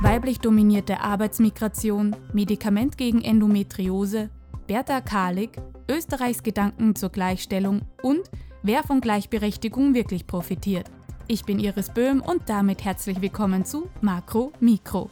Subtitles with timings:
[0.00, 4.30] Weiblich dominierte Arbeitsmigration, Medikament gegen Endometriose,
[4.68, 8.30] Bertha Karlik, Österreichs Gedanken zur Gleichstellung und
[8.62, 10.88] wer von Gleichberechtigung wirklich profitiert.
[11.26, 15.10] Ich bin Iris Böhm und damit herzlich willkommen zu Makro Mikro.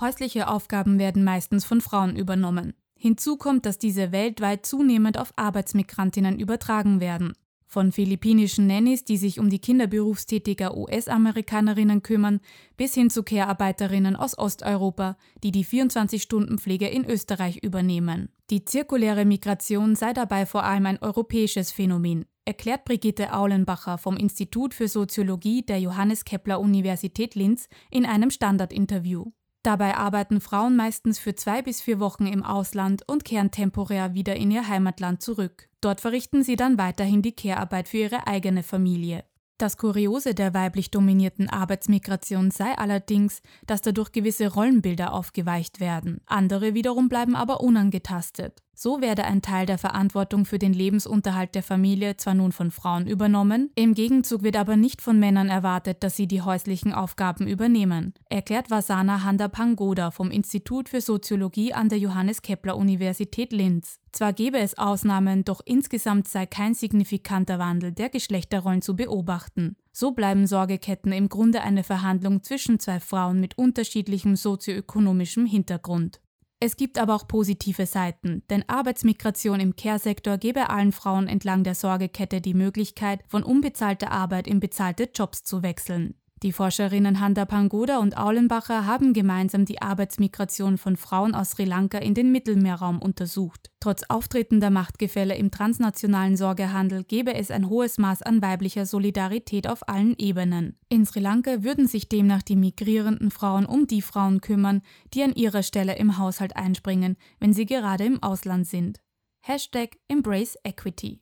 [0.00, 2.74] Häusliche Aufgaben werden meistens von Frauen übernommen.
[2.96, 7.34] Hinzu kommt, dass diese weltweit zunehmend auf Arbeitsmigrantinnen übertragen werden.
[7.72, 12.40] Von philippinischen Nannies, die sich um die Kinder berufstätiger US-Amerikanerinnen kümmern,
[12.76, 18.30] bis hin zu Care-Arbeiterinnen aus Osteuropa, die die 24-Stunden-Pflege in Österreich übernehmen.
[18.50, 24.74] Die zirkuläre Migration sei dabei vor allem ein europäisches Phänomen, erklärt Brigitte Aulenbacher vom Institut
[24.74, 29.26] für Soziologie der Johannes Kepler Universität Linz in einem Standardinterview.
[29.62, 34.36] Dabei arbeiten Frauen meistens für zwei bis vier Wochen im Ausland und kehren temporär wieder
[34.36, 35.68] in ihr Heimatland zurück.
[35.82, 39.24] Dort verrichten sie dann weiterhin die Kehrarbeit für ihre eigene Familie.
[39.58, 46.22] Das Kuriose der weiblich dominierten Arbeitsmigration sei allerdings, dass dadurch gewisse Rollenbilder aufgeweicht werden.
[46.24, 48.62] Andere wiederum bleiben aber unangetastet.
[48.82, 53.06] So werde ein Teil der Verantwortung für den Lebensunterhalt der Familie zwar nun von Frauen
[53.06, 58.14] übernommen, im Gegenzug wird aber nicht von Männern erwartet, dass sie die häuslichen Aufgaben übernehmen,
[58.30, 64.00] erklärt Vasana Handapangoda vom Institut für Soziologie an der Johannes Kepler Universität Linz.
[64.12, 69.76] Zwar gebe es Ausnahmen, doch insgesamt sei kein signifikanter Wandel der Geschlechterrollen zu beobachten.
[69.92, 76.22] So bleiben Sorgeketten im Grunde eine Verhandlung zwischen zwei Frauen mit unterschiedlichem sozioökonomischem Hintergrund.
[76.62, 81.74] Es gibt aber auch positive Seiten, denn Arbeitsmigration im Care-Sektor gebe allen Frauen entlang der
[81.74, 86.19] Sorgekette die Möglichkeit, von unbezahlter Arbeit in bezahlte Jobs zu wechseln.
[86.42, 91.98] Die Forscherinnen Handa Pangoda und Aulenbacher haben gemeinsam die Arbeitsmigration von Frauen aus Sri Lanka
[91.98, 93.70] in den Mittelmeerraum untersucht.
[93.78, 99.86] Trotz auftretender Machtgefälle im transnationalen Sorgehandel gebe es ein hohes Maß an weiblicher Solidarität auf
[99.86, 100.78] allen Ebenen.
[100.88, 104.80] In Sri Lanka würden sich demnach die migrierenden Frauen um die Frauen kümmern,
[105.12, 108.98] die an ihrer Stelle im Haushalt einspringen, wenn sie gerade im Ausland sind.
[109.42, 111.20] Hashtag Embrace Equity.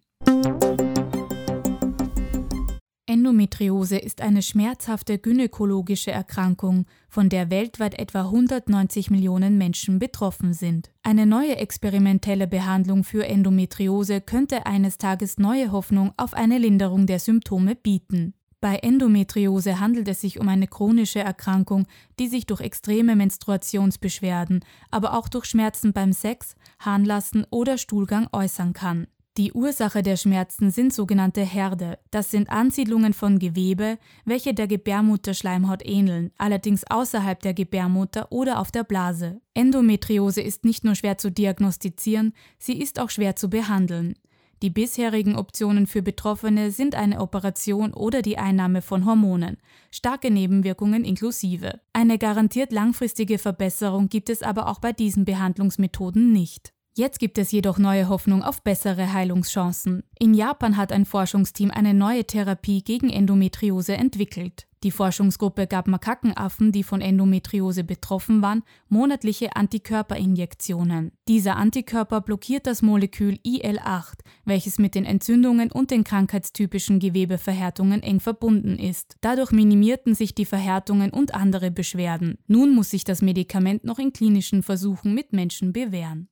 [3.28, 10.90] Endometriose ist eine schmerzhafte gynäkologische Erkrankung, von der weltweit etwa 190 Millionen Menschen betroffen sind.
[11.02, 17.18] Eine neue experimentelle Behandlung für Endometriose könnte eines Tages neue Hoffnung auf eine Linderung der
[17.18, 18.32] Symptome bieten.
[18.62, 21.86] Bei Endometriose handelt es sich um eine chronische Erkrankung,
[22.18, 28.72] die sich durch extreme Menstruationsbeschwerden, aber auch durch Schmerzen beim Sex, Harnlassen oder Stuhlgang äußern
[28.72, 29.06] kann.
[29.38, 32.00] Die Ursache der Schmerzen sind sogenannte Herde.
[32.10, 38.72] Das sind Ansiedlungen von Gewebe, welche der Gebärmutterschleimhaut ähneln, allerdings außerhalb der Gebärmutter oder auf
[38.72, 39.40] der Blase.
[39.54, 44.14] Endometriose ist nicht nur schwer zu diagnostizieren, sie ist auch schwer zu behandeln.
[44.60, 49.58] Die bisherigen Optionen für Betroffene sind eine Operation oder die Einnahme von Hormonen,
[49.92, 51.78] starke Nebenwirkungen inklusive.
[51.92, 56.72] Eine garantiert langfristige Verbesserung gibt es aber auch bei diesen Behandlungsmethoden nicht.
[56.98, 60.02] Jetzt gibt es jedoch neue Hoffnung auf bessere Heilungschancen.
[60.18, 64.66] In Japan hat ein Forschungsteam eine neue Therapie gegen Endometriose entwickelt.
[64.82, 71.12] Die Forschungsgruppe gab Makakenaffen, die von Endometriose betroffen waren, monatliche Antikörperinjektionen.
[71.28, 74.14] Dieser Antikörper blockiert das Molekül IL-8,
[74.44, 79.14] welches mit den Entzündungen und den krankheitstypischen Gewebeverhärtungen eng verbunden ist.
[79.20, 82.38] Dadurch minimierten sich die Verhärtungen und andere Beschwerden.
[82.48, 86.28] Nun muss sich das Medikament noch in klinischen Versuchen mit Menschen bewähren.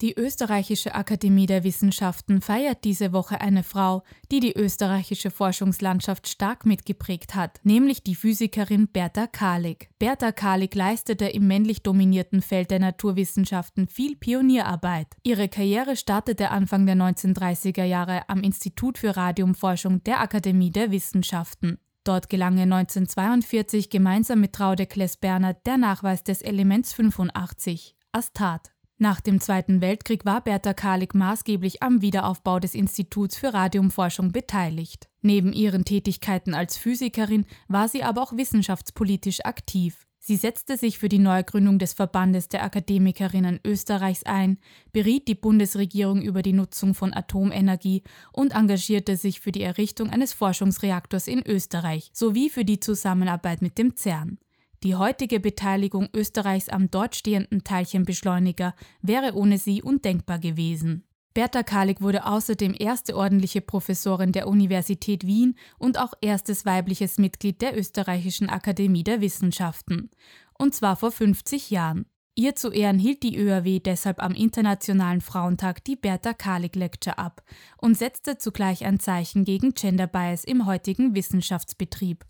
[0.00, 6.64] Die Österreichische Akademie der Wissenschaften feiert diese Woche eine Frau, die die österreichische Forschungslandschaft stark
[6.64, 9.90] mitgeprägt hat, nämlich die Physikerin Bertha Karlik.
[9.98, 15.08] Bertha Karlik leistete im männlich dominierten Feld der Naturwissenschaften viel Pionierarbeit.
[15.24, 21.78] Ihre Karriere startete Anfang der 1930er Jahre am Institut für Radiumforschung der Akademie der Wissenschaften.
[22.08, 28.72] Dort gelang ihr 1942 gemeinsam mit Traude Kless-Bernhard der Nachweis des Elements 85, Astat.
[28.96, 35.10] Nach dem Zweiten Weltkrieg war Bertha Karlik maßgeblich am Wiederaufbau des Instituts für Radiumforschung beteiligt.
[35.20, 40.07] Neben ihren Tätigkeiten als Physikerin war sie aber auch wissenschaftspolitisch aktiv.
[40.20, 44.58] Sie setzte sich für die Neugründung des Verbandes der Akademikerinnen Österreichs ein,
[44.92, 50.32] beriet die Bundesregierung über die Nutzung von Atomenergie und engagierte sich für die Errichtung eines
[50.32, 54.38] Forschungsreaktors in Österreich sowie für die Zusammenarbeit mit dem CERN.
[54.84, 61.04] Die heutige Beteiligung Österreichs am dort stehenden Teilchenbeschleuniger wäre ohne sie undenkbar gewesen.
[61.38, 67.62] Bertha Karlik wurde außerdem erste ordentliche Professorin der Universität Wien und auch erstes weibliches Mitglied
[67.62, 70.10] der Österreichischen Akademie der Wissenschaften.
[70.58, 72.06] Und zwar vor 50 Jahren.
[72.34, 77.44] Ihr zu Ehren hielt die ÖAW deshalb am Internationalen Frauentag die Bertha Karlik Lecture ab
[77.80, 82.24] und setzte zugleich ein Zeichen gegen Gender Bias im heutigen Wissenschaftsbetrieb.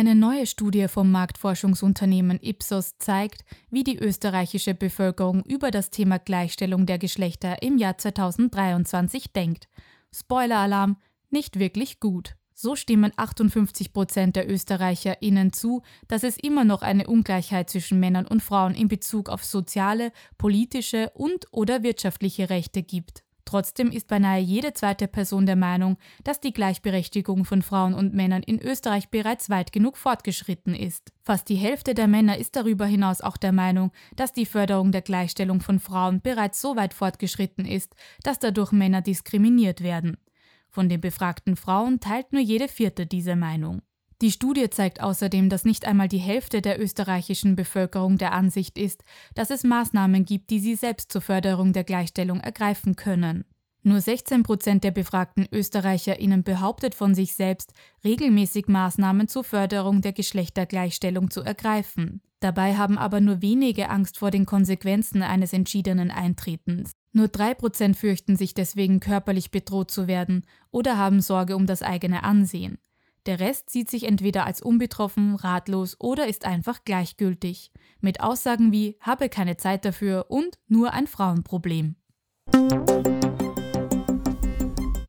[0.00, 6.86] Eine neue Studie vom Marktforschungsunternehmen Ipsos zeigt, wie die österreichische Bevölkerung über das Thema Gleichstellung
[6.86, 9.68] der Geschlechter im Jahr 2023 denkt.
[10.10, 10.96] Spoiler-Alarm,
[11.28, 12.34] nicht wirklich gut.
[12.54, 18.26] So stimmen 58 Prozent der ÖsterreicherInnen zu, dass es immer noch eine Ungleichheit zwischen Männern
[18.26, 23.22] und Frauen in Bezug auf soziale, politische und/oder wirtschaftliche Rechte gibt.
[23.50, 28.44] Trotzdem ist beinahe jede zweite Person der Meinung, dass die Gleichberechtigung von Frauen und Männern
[28.44, 31.12] in Österreich bereits weit genug fortgeschritten ist.
[31.24, 35.02] Fast die Hälfte der Männer ist darüber hinaus auch der Meinung, dass die Förderung der
[35.02, 40.16] Gleichstellung von Frauen bereits so weit fortgeschritten ist, dass dadurch Männer diskriminiert werden.
[40.68, 43.82] Von den befragten Frauen teilt nur jede vierte diese Meinung.
[44.22, 49.02] Die Studie zeigt außerdem, dass nicht einmal die Hälfte der österreichischen Bevölkerung der Ansicht ist,
[49.34, 53.46] dass es Maßnahmen gibt, die sie selbst zur Förderung der Gleichstellung ergreifen können.
[53.82, 57.72] Nur 16 Prozent der befragten ÖsterreicherInnen behauptet von sich selbst,
[58.04, 62.20] regelmäßig Maßnahmen zur Förderung der Geschlechtergleichstellung zu ergreifen.
[62.40, 66.92] Dabei haben aber nur wenige Angst vor den Konsequenzen eines entschiedenen Eintretens.
[67.12, 71.82] Nur drei Prozent fürchten sich deswegen körperlich bedroht zu werden oder haben Sorge um das
[71.82, 72.78] eigene Ansehen.
[73.26, 77.70] Der Rest sieht sich entweder als unbetroffen, ratlos oder ist einfach gleichgültig,
[78.00, 81.96] mit Aussagen wie habe keine Zeit dafür und nur ein Frauenproblem.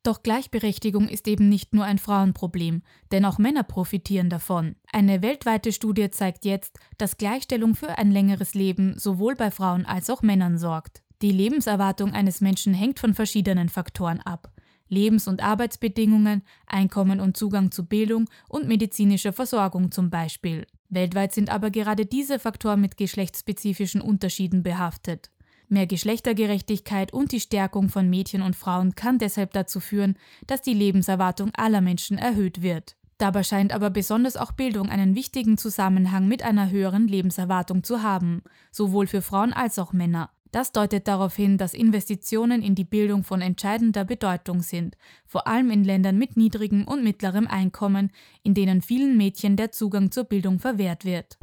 [0.04, 2.81] Doch Gleichberechtigung ist eben nicht nur ein Frauenproblem,
[3.13, 4.75] denn auch Männer profitieren davon.
[4.92, 10.10] Eine weltweite Studie zeigt jetzt, dass Gleichstellung für ein längeres Leben sowohl bei Frauen als
[10.10, 11.02] auch Männern sorgt.
[11.22, 14.52] Die Lebenserwartung eines Menschen hängt von verschiedenen Faktoren ab.
[14.92, 20.68] Lebens- und Arbeitsbedingungen, Einkommen und Zugang zu Bildung und medizinischer Versorgung zum Beispiel.
[20.90, 25.32] Weltweit sind aber gerade diese Faktoren mit geschlechtsspezifischen Unterschieden behaftet.
[25.70, 30.74] Mehr Geschlechtergerechtigkeit und die Stärkung von Mädchen und Frauen kann deshalb dazu führen, dass die
[30.74, 32.98] Lebenserwartung aller Menschen erhöht wird.
[33.18, 38.42] Dabei scheint aber besonders auch Bildung einen wichtigen Zusammenhang mit einer höheren Lebenserwartung zu haben,
[38.72, 40.32] sowohl für Frauen als auch Männer.
[40.51, 45.71] Das deutet darauf hin, dass Investitionen in die Bildung von entscheidender Bedeutung sind, vor allem
[45.71, 48.12] in Ländern mit niedrigem und mittlerem Einkommen,
[48.44, 51.38] in denen vielen Mädchen der Zugang zur Bildung verwehrt wird.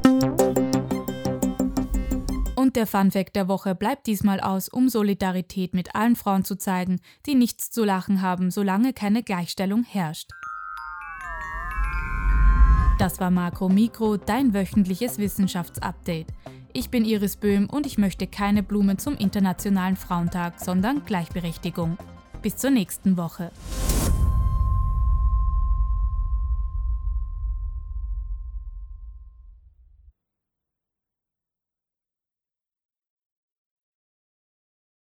[2.55, 7.01] Und der Funfact der Woche bleibt diesmal aus, um Solidarität mit allen Frauen zu zeigen,
[7.25, 10.33] die nichts zu lachen haben, solange keine Gleichstellung herrscht.
[12.99, 16.27] Das war Makro Mikro, dein wöchentliches Wissenschaftsupdate.
[16.79, 21.99] Ich bin Iris Böhm und ich möchte keine Blumen zum Internationalen Frauentag, sondern Gleichberechtigung.
[22.41, 23.51] Bis zur nächsten Woche.